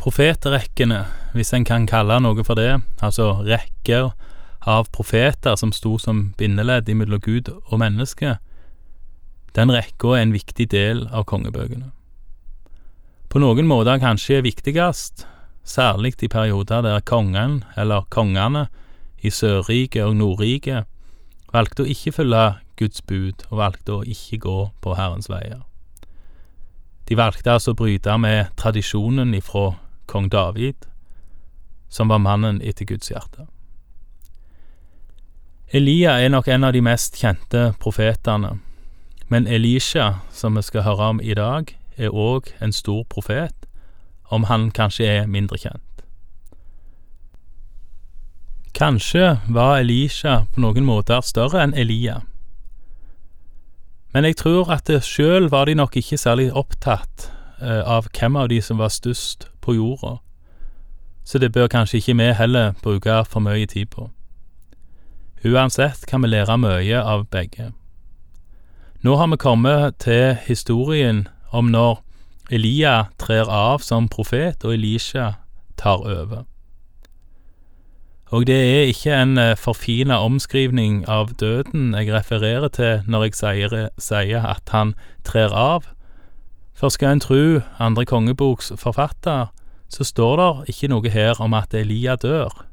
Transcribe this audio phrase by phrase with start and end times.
[0.00, 1.04] Profetrekkene,
[1.36, 4.14] hvis en kan kalle noe for det, altså rekker
[4.64, 8.38] av profeter som sto som bindeledd mellom Gud og menneske,
[9.52, 11.90] den rekka er en viktig del av kongebøkene.
[13.28, 15.26] På noen måter kanskje viktigst,
[15.68, 18.68] særlig i perioder der kongen, eller kongene,
[19.20, 20.88] i Sørriket og Nordriket
[21.52, 22.44] valgte å ikke følge
[22.80, 25.60] Guds bud og valgte å ikke gå på Herrens veier.
[27.04, 29.74] De valgte altså å bryte med tradisjonen ifra
[30.10, 30.88] kong David,
[31.88, 33.46] som var mannen etter Guds hjerte.
[35.70, 38.56] Elia er nok en av de mest kjente profetene,
[39.30, 43.54] men Elisha, som vi skal høre om i dag, er òg en stor profet,
[44.30, 46.02] om han kanskje er mindre kjent.
[48.74, 52.20] Kanskje var Elisha på noen måter større enn Elia.
[54.10, 57.28] Men jeg tror at sjøl var de nok ikke særlig opptatt
[57.62, 60.16] eh, av hvem av de som var størst jorda,
[61.24, 64.10] så det bør kanskje ikke vi heller bruke for mye tid på.
[65.44, 67.72] Uansett kan vi lære mye av begge.
[69.02, 72.02] Nå har vi kommet til historien om når
[72.50, 75.32] Elia trer av som profet og Elisha
[75.78, 76.44] tar over.
[78.30, 83.38] Og det er ikke en eh, forfina omskrivning av døden jeg refererer til når jeg
[83.40, 84.94] sier, sier at han
[85.26, 85.88] trer av,
[86.74, 89.50] for skal en tru andre kongeboks forfatter,
[89.90, 92.64] så står det ikke noe her om at Elia dør.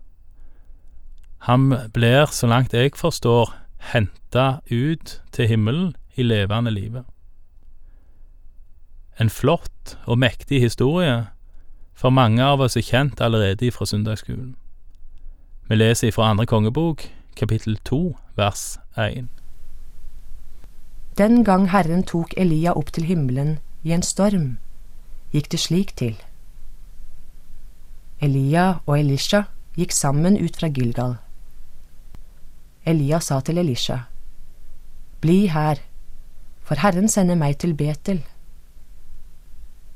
[1.49, 3.53] Han blir, så langt jeg forstår,
[3.93, 7.05] henta ut til himmelen i levende livet.
[9.19, 11.25] En flott og mektig historie,
[11.93, 14.55] for mange av oss er kjent allerede fra søndagsskolen.
[15.69, 19.27] Vi leser ifra andre kongebok, kapittel to, vers én.
[21.17, 24.57] Den gang Herren tok Elia opp til himmelen i en storm,
[25.33, 26.13] gikk det slik til.
[28.17, 29.43] Elia og Elisha
[29.77, 31.17] gikk sammen ut fra Gilgal.
[32.87, 34.07] Elia sa til Elisha,
[35.21, 35.77] Bli her,
[36.65, 38.23] for Herren sender meg til Betel.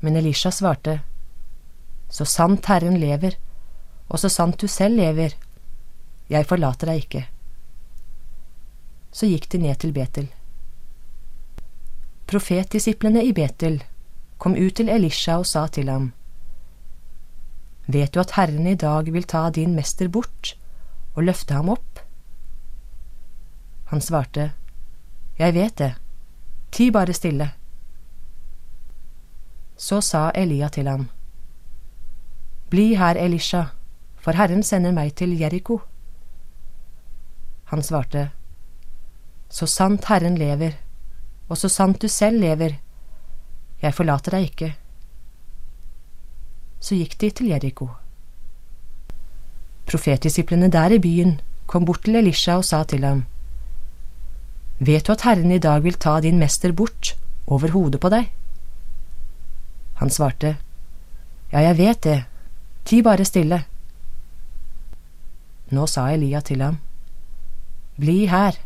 [0.02, 1.02] Men Elisha svarte,
[2.10, 3.38] Så sant Herren lever,
[4.10, 5.34] og så sant du selv lever,
[6.30, 7.26] jeg forlater deg ikke.
[9.12, 10.28] Så gikk de ned til Betel.
[12.28, 13.82] Profetdisiplene i Betel
[14.38, 16.12] kom ut til Elisha og sa til ham,
[17.92, 20.54] Vet du at Herren i dag vil ta din mester bort
[21.16, 22.00] og løfte ham opp?
[23.92, 24.52] Han svarte,
[25.40, 25.96] Jeg vet det,
[26.72, 27.50] ti bare stille.
[29.76, 31.10] Så sa Elia til ham,
[32.70, 33.64] Bli her, Elisha,
[34.16, 35.82] for Herren sender meg til Jeriko.
[37.74, 38.30] Han svarte,
[39.50, 40.78] Så sant Herren lever,
[41.50, 42.78] og så sant du selv lever,
[43.82, 44.76] jeg forlater deg ikke.
[46.82, 47.92] Så gikk de til Jeriko.
[49.86, 53.26] Profetdisiplene der i byen kom bort til Elisha og sa til ham,
[54.82, 57.14] Vet du at Herren i dag vil ta din mester bort,
[57.48, 58.32] over hodet på deg?
[60.02, 60.58] Han svarte,
[61.52, 62.24] Ja, jeg vet det,
[62.86, 63.62] ti bare stille.
[65.70, 66.80] Nå sa Elia til ham,
[68.00, 68.58] bli her,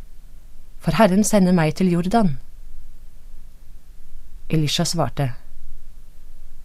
[0.80, 2.38] for Herren sender meg til Jordan.
[4.50, 5.34] Elisha svarte,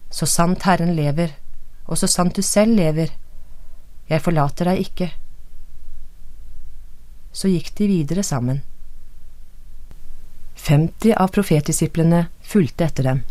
[0.09, 1.35] Så sant Herren lever,
[1.91, 3.11] og så sant du selv lever,
[4.07, 5.09] jeg forlater deg ikke.
[7.35, 8.61] Så gikk de videre sammen.
[10.61, 13.21] 50 av profetdisiplene fulgte etter dem.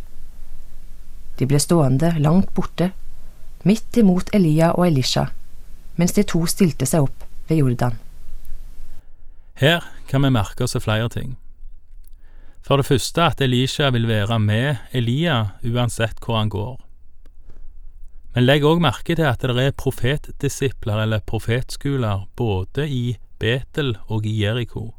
[1.41, 2.91] De ble stående langt borte,
[3.65, 5.29] midt imot Elia og Elisha,
[5.97, 7.97] mens de to stilte seg opp ved Jordan.
[9.61, 11.37] Her kan vi merke oss flere ting.
[12.65, 16.77] For det første at Elisha vil være med Elia uansett hvor han går.
[18.35, 24.27] Men legg òg merke til at det er profetdisipler eller profetskoler både i Betel og
[24.29, 24.93] i Jeriko.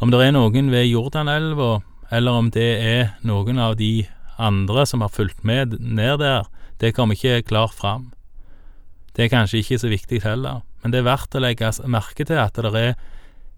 [0.00, 1.80] Om det er noen ved Jordanelva,
[2.10, 4.06] eller om det er noen av de
[4.40, 6.46] andre som har fulgt med ned der,
[6.80, 8.12] det kommer ikke klart fram.
[9.12, 12.38] Det er kanskje ikke så viktig heller, men det er verdt å legge merke til
[12.40, 12.94] at det er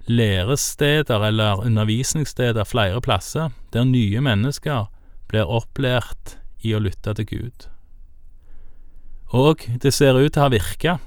[0.09, 4.89] læresteder eller undervisningssteder flere plasser der nye mennesker
[5.31, 7.72] blir opplært i å lytte til Gud.
[9.32, 10.99] Og det ser ut til å ha virka.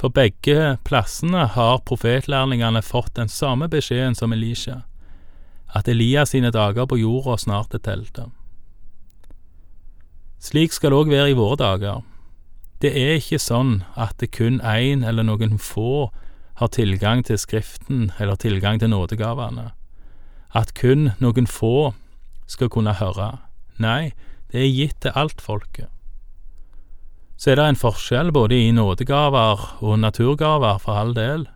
[0.00, 4.80] For begge plassene har profetlærlingene fått den samme beskjeden som Elisha,
[5.76, 8.26] at Elias sine dager på jorda snart er telte.
[10.40, 12.00] Slik skal det òg være i våre dager.
[12.80, 16.08] Det er ikke sånn at det kun én eller noen få
[16.56, 19.70] har tilgang til Skriften eller tilgang til nådegavene.
[20.56, 21.92] At kun noen få
[22.48, 23.34] skal kunne høre.
[23.76, 24.16] Nei,
[24.50, 25.92] det er gitt til alt folket.
[27.40, 31.46] Så er det en forskjell både i nådegaver og naturgaver, for all del,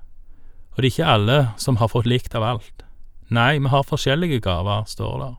[0.72, 2.84] og det er ikke alle som har fått likt av alt.
[3.28, 5.32] Nei, vi har forskjellige gaver, står det.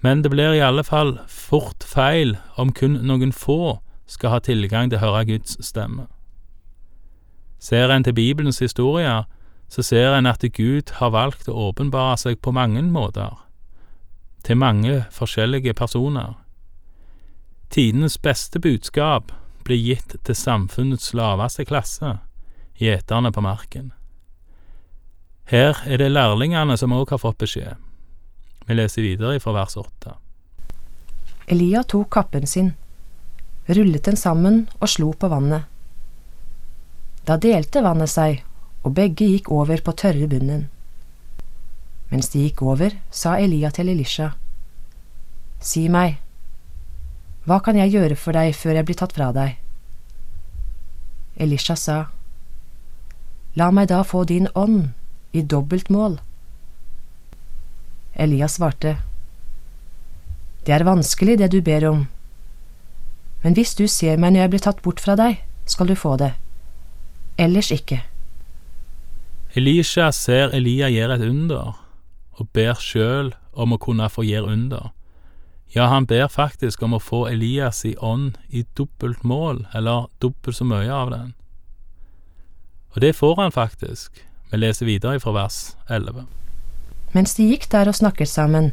[0.00, 4.88] Men det blir i alle fall fort feil om kun noen få skal ha tilgang
[4.90, 6.06] til å høre Guds stemme.
[7.60, 9.24] Ser en til Bibelens historie,
[9.68, 13.34] så ser en at Gud har valgt å åpenbare seg på mange måter,
[14.46, 16.38] til mange forskjellige personer.
[17.70, 19.32] Tidenes beste budskap
[19.62, 22.16] blir gitt til samfunnets laveste klasse,
[22.74, 23.92] gjeterne på marken.
[25.50, 27.76] Her er det lærlingene som òg har fått beskjed.
[28.66, 30.16] Vi leser videre fra vers åtte.
[31.46, 32.72] Elia tok kappen sin,
[33.70, 35.68] rullet den sammen og slo på vannet.
[37.26, 38.40] Da delte vannet seg,
[38.82, 40.66] og begge gikk over på tørre bunnen.
[42.10, 44.32] Mens de gikk over, sa Elia til Elisha,
[45.60, 46.18] Si meg,
[47.48, 49.56] hva kan jeg gjøre for deg før jeg blir tatt fra deg?
[51.40, 51.98] Elisha sa,
[53.56, 54.92] La meg da få din ånd
[55.32, 56.20] i dobbelt mål.
[58.14, 58.98] Elias svarte,
[60.66, 62.06] Det er vanskelig det du ber om,
[63.42, 66.16] men hvis du ser meg når jeg blir tatt bort fra deg, skal du få
[66.20, 66.34] det,
[67.38, 68.02] ellers ikke.
[69.56, 71.78] Elisha ser Elia gjøre et under,
[72.36, 74.90] og ber sjøl om å kunne få gjøre under.
[75.72, 80.56] Ja, han ber faktisk om å få Elias i ånd i dobbelt mål, eller dobbelt
[80.56, 81.28] så mye av den.
[82.90, 84.18] Og det får han faktisk.
[84.50, 86.26] Vi leser videre fra vers 11.
[87.14, 88.72] Mens de gikk der og snakket sammen,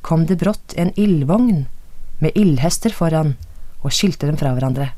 [0.00, 1.66] kom det brått en ildvogn
[2.24, 3.34] med ildhester foran
[3.82, 4.94] og skilte dem fra hverandre.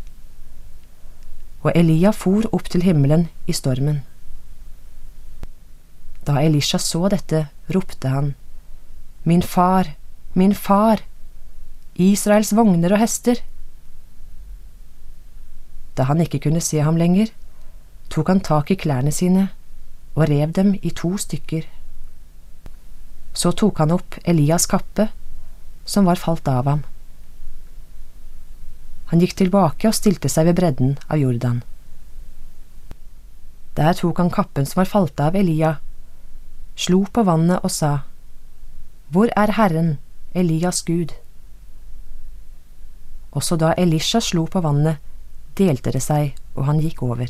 [1.66, 4.04] Og Elia for opp til himmelen i stormen.
[6.26, 8.34] Da Elisha så dette, ropte han,
[9.26, 9.90] Min far,
[10.34, 11.02] min far,
[11.96, 13.40] Israels vogner og hester.
[15.96, 17.30] Da han ikke kunne se ham lenger,
[18.12, 19.48] tok han tak i klærne sine
[20.16, 21.64] og rev dem i to stykker.
[23.36, 25.08] Så tok han opp Elias' kappe,
[25.84, 26.84] som var falt av ham.
[29.12, 31.60] Han gikk tilbake og stilte seg ved bredden av Jordan.
[33.76, 35.76] Der tok han kappen som var falt av Elia,
[36.76, 37.92] slo på vannet og sa,
[39.12, 39.98] Hvor er Herren,
[40.34, 41.12] Elias Gud?
[43.36, 45.02] Også da Elisha slo på vannet,
[45.58, 47.28] delte det seg, og han gikk over.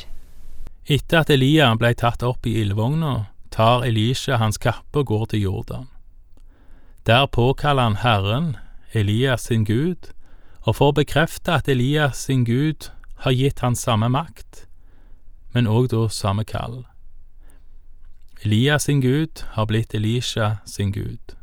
[0.87, 5.47] Etter at Elia blei tatt opp i ildvogna, tar Elisha hans kappe og går til
[5.49, 5.88] Jordan.
[7.06, 8.56] Der påkaller han Herren,
[8.93, 10.12] Elias sin Gud,
[10.62, 12.91] og får bekrefte at Elias sin Gud
[13.23, 14.67] har gitt han samme makt,
[15.55, 16.85] men òg da samme kall.
[18.44, 21.35] Elias sin Gud har blitt Elisha sin Gud.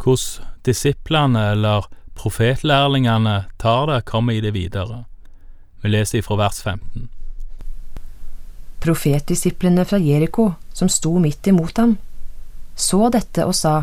[0.00, 5.04] Hvordan disiplene eller profetlærlingene tar det, kommer i det videre.
[5.82, 7.08] Vi leser ifra vers 15.
[8.80, 11.96] Profetdisiplene fra Jeriko, som sto midt imot ham,
[12.74, 13.74] så dette og sa,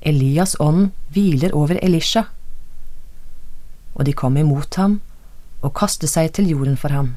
[0.00, 2.24] Elias ånd hviler over Elisha.
[3.94, 5.00] Og de kom imot ham
[5.60, 7.16] og kastet seg til jorden for ham.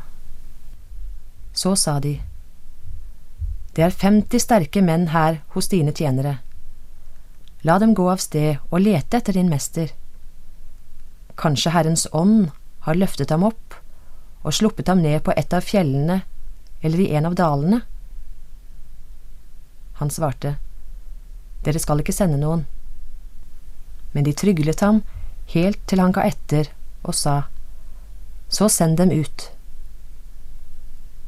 [1.54, 2.20] Så sa de,
[3.76, 6.40] Det er femti sterke menn her hos dine tjenere.
[7.64, 9.92] La dem gå av sted og lete etter din mester.
[11.38, 12.50] Kanskje Herrens ånd
[12.88, 13.76] har løftet ham opp
[14.42, 16.24] og sluppet ham ned på et av fjellene
[16.82, 17.82] eller i en av dalene?
[20.02, 20.56] Han svarte,
[21.62, 22.66] Dere skal ikke sende noen.
[24.14, 25.04] Men de tryglet ham
[25.54, 26.72] helt til han ga etter
[27.06, 27.44] og sa,
[28.50, 29.46] Så send dem ut.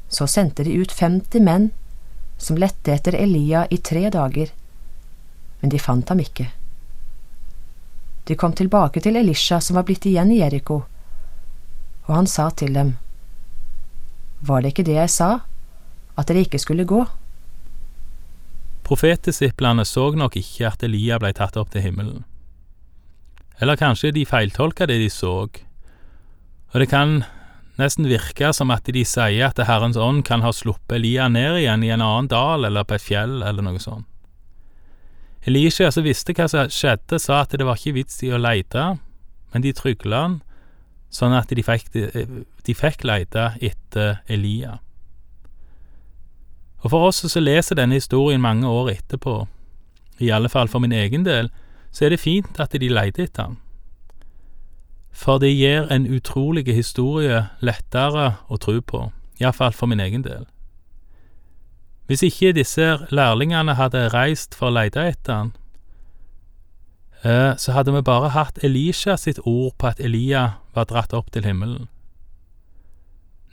[0.10, 1.70] Så sendte de ut femti menn
[2.38, 4.50] som lette etter Elia i tre dager
[5.64, 6.50] men de fant ham ikke.
[8.28, 10.82] De kom tilbake til Elisha som var blitt igjen i Jeriko,
[12.04, 12.98] og han sa til dem,
[14.44, 15.30] Var det ikke det jeg sa,
[16.20, 17.00] at dere ikke skulle gå?
[18.84, 22.26] Profetdisiplene så nok ikke at Elia blei tatt opp til himmelen.
[23.64, 27.22] Eller kanskje de feiltolka det de så, og det kan
[27.80, 31.88] nesten virke som at de sier at Herrens ånd kan ha sluppet Elia ned igjen
[31.88, 34.10] i en annen dal eller på et fjell eller noe sånt.
[35.46, 38.94] Elisha, som visste hva som skjedde, sa at det var ikke vits i å leite,
[39.52, 40.38] men de trygla han,
[41.14, 44.80] sånn at de fikk, de fikk leite etter Elia.
[46.84, 49.44] Og For oss som leser denne historien mange år etterpå,
[50.20, 51.52] i alle fall for min egen del,
[51.92, 53.60] så er det fint at de leter etter han.
[55.14, 59.06] For det gir en utrolig historie lettere å tro på,
[59.40, 60.48] iallfall for min egen del.
[62.08, 65.52] Hvis ikke disse lærlingene hadde reist for å lete etter han,
[67.24, 71.32] eh, så hadde vi bare hatt Elisha sitt ord på at Elia var dratt opp
[71.32, 71.88] til himmelen.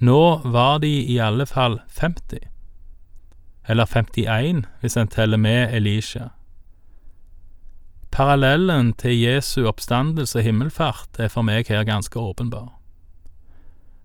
[0.00, 2.40] Nå var de i alle fall 50,
[3.68, 6.30] eller 51 hvis en teller med Elisha.
[8.10, 12.79] Parallellen til Jesu oppstandelse og himmelfart er for meg her ganske åpenbar.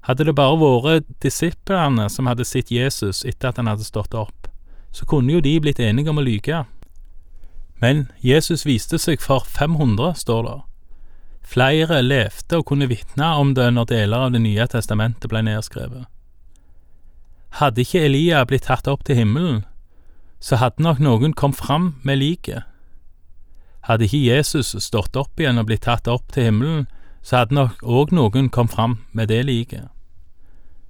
[0.05, 4.47] Hadde det bare vært disiplene som hadde sett Jesus etter at han hadde stått opp,
[4.93, 6.63] så kunne jo de blitt enige om å lyge.
[7.81, 10.59] Men Jesus viste seg for 500, står det.
[11.45, 16.05] Flere levde og kunne vitne om det når deler av Det nye testamentet ble nedskrevet.
[17.59, 19.63] Hadde ikke Elia blitt tatt opp til himmelen,
[20.39, 22.65] så hadde nok noen kommet fram med liket.
[23.85, 26.85] Hadde ikke Jesus stått opp igjen og blitt tatt opp til himmelen,
[27.25, 29.94] så hadde nok òg noen kommet fram med det liket.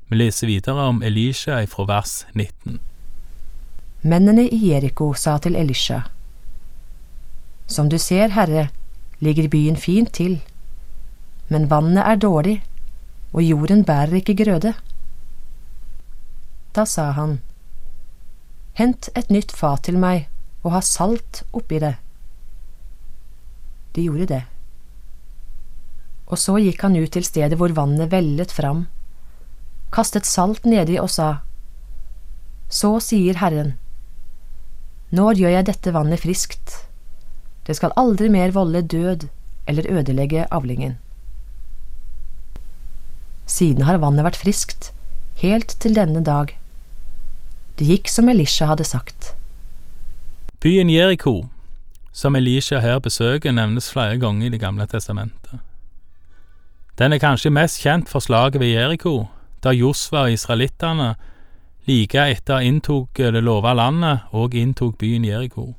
[0.08, 2.78] Vi leser videre om Elisha fra vers 19.
[4.06, 6.04] Mennene i Jeriko sa til Elisha,
[7.66, 8.70] Som du ser, Herre,
[9.20, 10.42] ligger byen fint til,
[11.50, 12.62] men vannet er dårlig,
[13.34, 14.76] og jorden bærer ikke grøde.
[16.76, 17.40] Da sa han,
[18.78, 20.28] Hent et nytt fat til meg
[20.62, 21.96] og ha salt oppi det.
[23.96, 24.44] De gjorde det.
[26.28, 28.86] Og så gikk han ut til stedet hvor vannet vellet fram,
[29.96, 31.40] kastet salt nedi og sa,
[32.70, 33.76] Så sier Herren,
[35.16, 36.82] Nå gjør jeg dette vannet friskt,
[37.66, 39.28] det skal aldri mer volde død
[39.70, 40.98] eller ødelegge avlingen.
[43.46, 44.92] Siden har vannet vært friskt,
[45.42, 46.54] helt til denne dag.
[47.80, 49.34] Det gikk som Elisha hadde sagt.
[50.62, 51.46] Byen Jeriko
[52.16, 55.60] som Elisha her besøker, nevnes flere ganger i Det gamle testamentet.
[56.98, 59.28] Den er kanskje mest kjent for slaget ved Jeriko,
[59.64, 61.16] da Josva og israelittene
[61.88, 65.76] like etter inntok det lova landet og inntok byen Jeriko.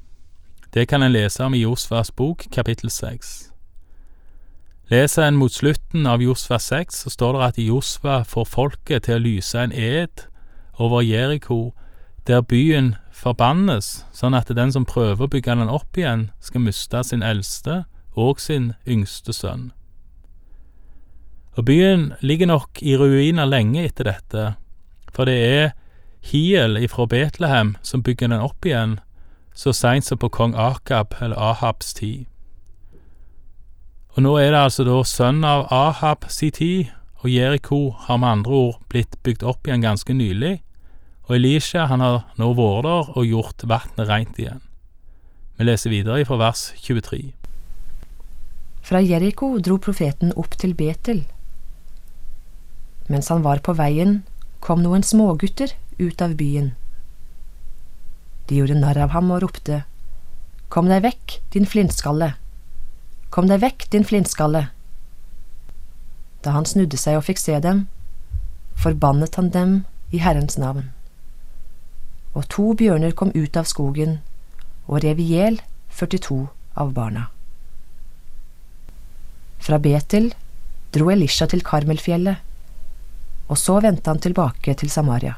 [0.75, 3.50] Det kan en lese om i Josvas bok, kapittel seks.
[4.90, 9.16] Leser en mot slutten av Josva seks, så står det at Josva får folket til
[9.16, 10.28] å lyse en ed
[10.78, 11.73] over Jeriko,
[12.26, 17.02] der byen forbannes, sånn at den som prøver å bygge den opp igjen, skal miste
[17.06, 19.71] sin eldste og sin yngste sønn.
[21.56, 24.46] Og byen ligger nok i ruiner lenge etter dette,
[25.12, 25.75] for det er
[26.26, 28.98] Hiel ifra Betlehem som bygger den opp igjen,
[29.56, 32.26] så seint som på kong Akab eller Ahabs tid.
[34.16, 38.28] Og nå er det altså da sønnen av Ahab si tid, og Jeriko har med
[38.28, 40.58] andre ord blitt bygd opp igjen ganske nylig,
[41.28, 44.62] og Elisha han har nå vært der og gjort vannet rent igjen.
[45.56, 47.32] Vi leser videre fra vers 23.
[48.86, 51.25] Fra Jeriko dro profeten opp til Betel.
[53.12, 54.22] Mens han var på veien,
[54.60, 56.72] kom noen smågutter ut av byen.
[58.46, 59.84] De gjorde narr av ham og ropte,
[60.68, 62.32] Kom deg vekk, din flintskalle!
[63.30, 64.64] Kom deg vekk, din flintskalle!
[66.42, 67.86] Da han snudde seg og fikk se dem,
[68.75, 69.78] forbannet han dem
[70.10, 70.90] i Herrens navn
[72.36, 74.18] og to bjørner kom ut av skogen
[74.86, 75.56] og rev i hjel
[75.96, 76.42] 42
[76.76, 77.28] av barna.
[79.64, 80.28] Fra Betel
[80.94, 82.42] dro Elisha til Karmelfjellet,
[83.48, 85.34] og så vendte han tilbake til Samaria.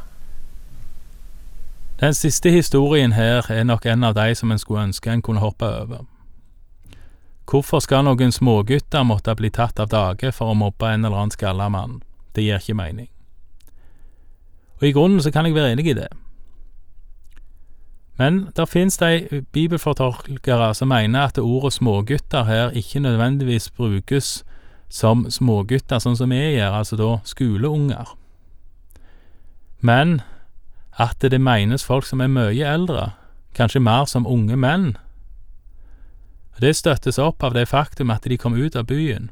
[2.00, 5.42] Den siste historien her er nok en av de som en skulle ønske en kunne
[5.42, 6.04] hoppe over.
[7.50, 11.34] Hvorfor skal noen smågutter måtte bli tatt av dage for å mobbe en eller annen
[11.34, 12.02] skalla mann?
[12.36, 13.08] Det gir ikke mening.
[14.78, 16.08] Og i grunnen så kan jeg være enig i det.
[18.18, 24.44] Men det finnes de bibelfortolkere som mener at ordet smågutter her ikke nødvendigvis brukes
[24.88, 28.14] som smågutter, sånn som vi gjør, altså da skoleunger.
[29.80, 30.20] Men
[30.98, 33.12] at det menes folk som er mye eldre,
[33.54, 34.96] kanskje mer som unge menn.
[36.58, 39.30] Det støttes opp av det faktum at de kom ut av byen.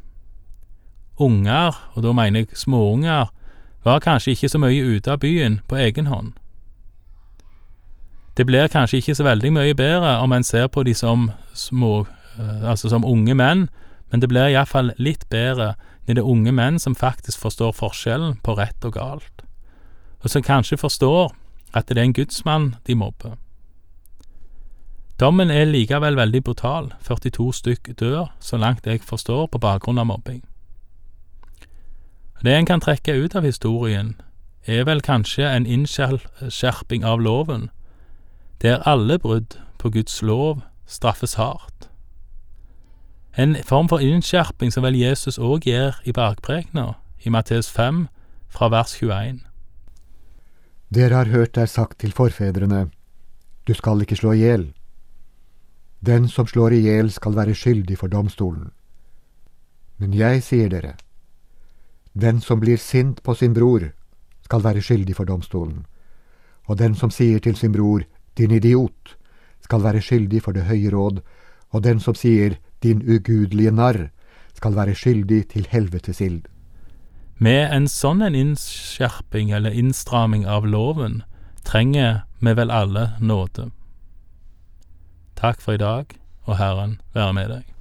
[1.19, 3.33] Unger, og da mener jeg småunger,
[3.83, 6.35] var kanskje ikke så mye ute av byen på egen hånd.
[8.37, 12.07] Det blir kanskje ikke så veldig mye bedre om en ser på de som små,
[12.39, 13.69] eh, altså som unge menn,
[14.11, 15.75] men det blir iallfall litt bedre
[16.07, 19.43] når det er unge menn som faktisk forstår forskjellen på rett og galt,
[20.23, 21.33] og som kanskje forstår
[21.75, 23.37] at det er en gudsmann de mobber.
[25.21, 30.07] Dommen er likevel veldig brutal, 42 stykk dør, så langt jeg forstår, på bakgrunn av
[30.07, 30.43] mobbing.
[32.45, 34.21] Det en kan trekke ut av historien,
[34.67, 37.71] er vel kanskje en innskjerping av loven,
[38.63, 41.86] der alle brudd på Guds lov straffes hardt.
[43.39, 48.07] En form for innskjerping som vel Jesus òg gjør i bergprekena, i Matteus 5,
[48.49, 49.43] fra vers 21.
[50.89, 52.87] Dere har hørt det er sagt til forfedrene,
[53.69, 54.65] du skal ikke slå i hjel.
[56.01, 58.71] Den som slår i hjel skal være skyldig for domstolen.
[60.01, 60.95] Men jeg sier dere,
[62.17, 63.91] den som blir sint på sin bror,
[64.49, 65.85] skal være skyldig for domstolen,
[66.65, 68.01] og den som sier til sin bror,
[68.39, 69.17] din idiot,
[69.61, 71.21] skal være skyldig for det høye råd,
[71.71, 74.11] og den som sier din ugudelige narr,
[74.57, 76.47] skal være skyldig til helvetes ild.
[77.37, 81.21] Med en sånn en innskjerping eller innstramming av loven
[81.69, 83.71] trenger vi vel alle nåde.
[85.37, 86.17] Takk for i dag,
[86.49, 87.76] og Herren være med deg.